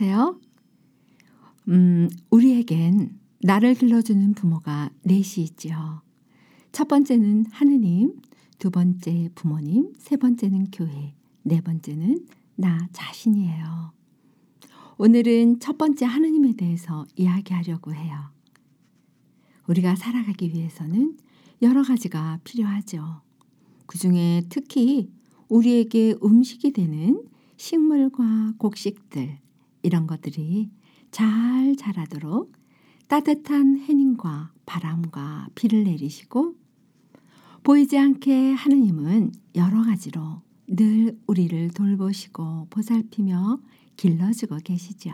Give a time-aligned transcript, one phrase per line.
[0.00, 0.40] 안녕하세요.
[1.70, 6.02] 음, 우리에겐 나를 길러주는 부모가 넷이 있지요.
[6.70, 8.14] 첫 번째는 하느님,
[8.60, 13.92] 두 번째 부모님, 세 번째는 교회, 네 번째는 나 자신이에요.
[14.98, 18.30] 오늘은 첫 번째 하느님에 대해서 이야기하려고 해요.
[19.66, 21.16] 우리가 살아가기 위해서는
[21.60, 23.22] 여러 가지가 필요하죠.
[23.86, 25.10] 그 중에 특히
[25.48, 27.24] 우리에게 음식이 되는
[27.56, 29.38] 식물과 곡식들,
[29.82, 30.70] 이런 것들이
[31.10, 32.52] 잘 자라도록
[33.06, 36.54] 따뜻한 해님과 바람과 비를 내리시고
[37.62, 43.60] 보이지 않게 하느님은 여러 가지로 늘 우리를 돌보시고 보살피며
[43.96, 45.10] 길러주고 계시죠.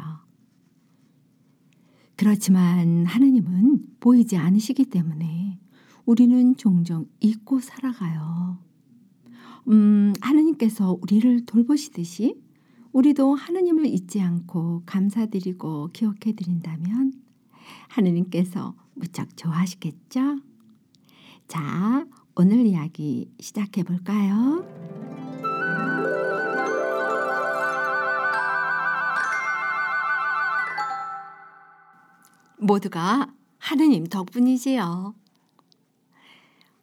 [2.17, 5.59] 그렇지만 하느님은 보이지 않으시기 때문에
[6.05, 8.59] 우리는 종종 잊고 살아가요.
[9.69, 12.37] 음, 하느님께서 우리를 돌보시듯이
[12.95, 17.13] 우리도 하느님을 잊지 않고 감사드리고 기억해 드린다면
[17.89, 20.39] 하느님께서 무척 좋아하시겠죠?
[21.49, 22.07] 자,
[22.37, 24.65] 오늘 이야기 시작해 볼까요?
[32.59, 33.27] 모두가
[33.59, 35.17] 하느님 덕분이지요.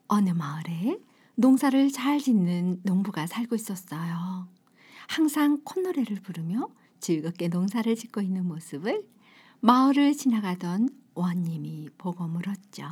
[0.09, 0.99] 어느 마을에
[1.35, 4.60] 농사를 잘 짓는 농부가 살고 있었어요.
[5.11, 6.69] 항상 콧노래를 부르며
[7.01, 9.05] 즐겁게 농사를 짓고 있는 모습을
[9.59, 12.85] 마을을 지나가던 원님이 보고 물었죠.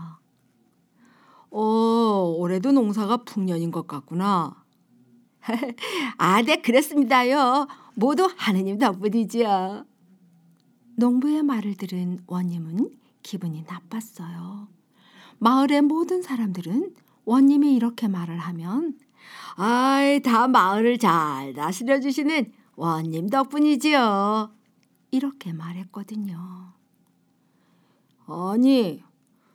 [1.50, 4.66] 어, 올해도 농사가 풍년인 것 같구나.
[6.18, 7.68] 아, 네, 그렇습니다요.
[7.96, 9.86] 모두 하느님 덕분이지요.
[10.98, 12.90] 농부의 말을 들은 원님은
[13.24, 14.68] 기분이 나빴어요.
[15.38, 18.98] 마을의 모든 사람들은 원님이 이렇게 말을 하면
[19.56, 24.52] 아이, 다 마을을 잘 다스려 주시는 원님 덕분이지요.
[25.12, 26.74] 이렇게 말했거든요.
[28.28, 29.04] 아니,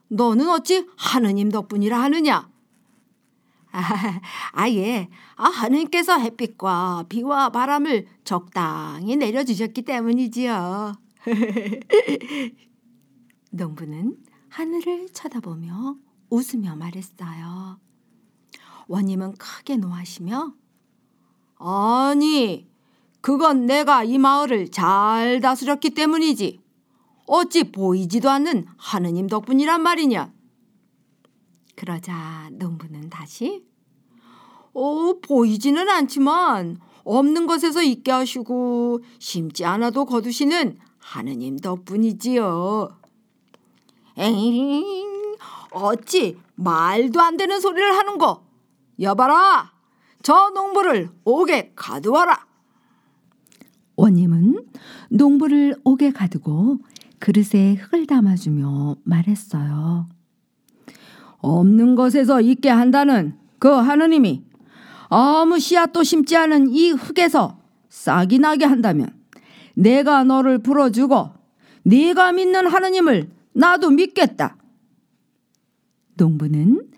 [0.09, 2.51] 너는 어찌 하느님 덕분이라 하느냐?
[3.73, 3.81] 아,
[4.53, 5.09] 아 예.
[5.37, 10.95] 아, 하느님께서 햇빛과 비와 바람을 적당히 내려주셨기 때문이지요.
[13.51, 14.17] 농부는
[14.49, 15.97] 하늘을 쳐다보며
[16.31, 17.81] 웃으며 말했어요.
[18.89, 20.55] 원님은 크게 노하시며
[21.59, 22.69] 아니
[23.21, 26.61] 그건 내가 이 마을을 잘 다스렸기 때문이지.
[27.27, 30.31] 어찌 보이지도 않는 하느님 덕분이란 말이냐?
[31.75, 33.65] 그러자 농부는 다시
[34.75, 42.99] 어, 보이지는 않지만 없는 것에서 있게 하시고 심지 않아도 거두시는 하느님 덕분이지요.
[44.19, 45.37] 에잉,
[45.71, 48.45] 어찌 말도 안 되는 소리를 하는 거
[49.01, 49.73] 여봐라,
[50.23, 52.47] 저 농부를 옥에 가두어라.
[53.97, 54.67] 원님은
[55.11, 56.79] 농부를 옥에 가두고
[57.19, 60.09] 그릇에 흙을 담아주며 말했어요.
[61.39, 64.45] 없는 것에서 있게 한다는 그 하느님이
[65.09, 69.09] 아무 씨앗도 심지 않은 이 흙에서 싹이 나게 한다면
[69.75, 71.31] 내가 너를 불어주고
[71.85, 74.57] 네가 믿는 하느님을 나도 믿겠다.
[76.17, 76.89] 농부는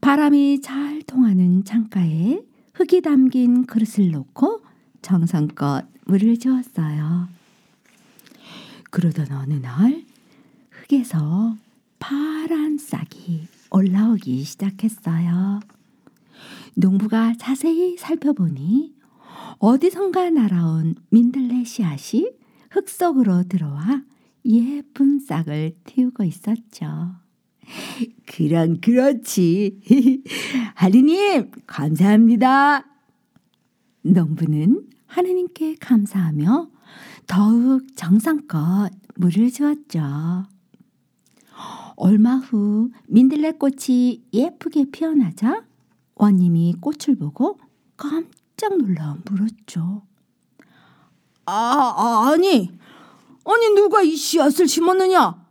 [0.00, 2.42] 바람이 잘 통하는 창가에
[2.74, 4.62] 흙이 담긴 그릇을 놓고
[5.02, 7.28] 정성껏 물을 주었어요.
[8.90, 10.04] 그러던 어느 날
[10.70, 11.56] 흙에서
[11.98, 15.60] 파란 싹이 올라오기 시작했어요.
[16.74, 18.94] 농부가 자세히 살펴보니
[19.58, 22.30] 어디선가 날아온 민들레 씨앗이
[22.70, 24.02] 흙 속으로 들어와
[24.44, 27.25] 예쁜 싹을 틔우고 있었죠.
[28.36, 29.80] 그럼 그렇지.
[30.74, 32.84] 하느님, 감사합니다.
[34.02, 36.68] 농부는 하느님께 감사하며
[37.26, 40.44] 더욱 정성껏 물을 주었죠.
[41.96, 45.64] 얼마 후 민들레 꽃이 예쁘게 피어나자
[46.16, 47.58] 원님이 꽃을 보고
[47.96, 50.02] 깜짝 놀라 물었죠.
[51.46, 52.70] 아, 아, 아니,
[53.46, 55.45] 아니 누가 이 씨앗을 심었느냐?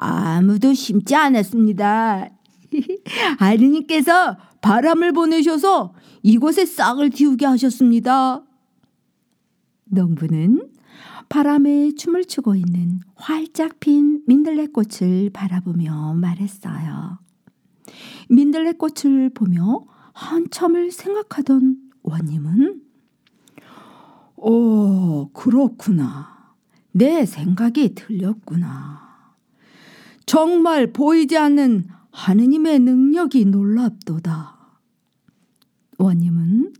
[0.00, 2.30] 아무도 심지 않았습니다.
[3.38, 5.92] 아드님께서 바람을 보내셔서
[6.22, 8.42] 이곳에 싹을 틔우게 하셨습니다.
[9.86, 10.70] 농부는
[11.28, 17.18] 바람에 춤을 추고 있는 활짝 핀 민들레꽃을 바라보며 말했어요.
[18.30, 22.82] 민들레꽃을 보며 한참을 생각하던 원님은
[24.36, 26.54] 오, 그렇구나.
[26.92, 29.07] 내 생각이 틀렸구나.
[30.28, 34.58] 정말 보이지 않는 하느님의 능력이 놀랍도다.
[35.96, 36.74] 원님은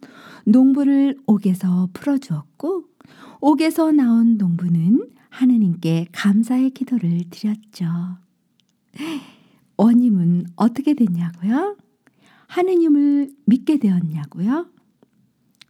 [0.45, 2.85] 농부를 옥에서 풀어주었고
[3.41, 7.87] 옥에서 나온 농부는 하느님께 감사의 기도를 드렸죠.
[9.79, 11.79] 원님은 어떻게 됐냐고요?
[12.49, 14.67] 하느님을 믿게 되었냐고요?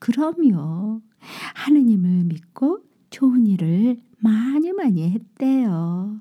[0.00, 1.00] 그럼요.
[1.54, 2.80] 하느님을 믿고
[3.10, 6.20] 좋은 일을 많이 많이 했대요.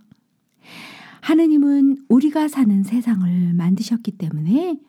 [1.28, 4.80] 하느님은 우리가 사는 세상을 만드셨기 때문에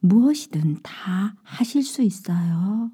[0.00, 2.90] 무엇이든 다 하실 수 있어요.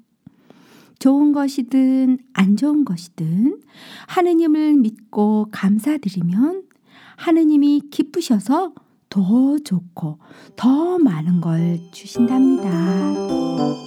[0.99, 3.59] 좋은 것이든 안 좋은 것이든
[4.07, 6.63] 하느님을 믿고 감사드리면
[7.17, 8.73] 하느님이 기쁘셔서
[9.09, 10.19] 더 좋고
[10.55, 13.82] 더 많은 걸 주신답니다.